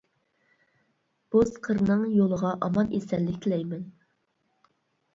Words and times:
بوز 1.35 1.53
قىرنىڭ 1.69 2.03
يولىغا 2.15 2.57
ئامان 2.69 2.93
ئېسەنلىك 3.01 3.41
تىلەيمەن. 3.47 3.89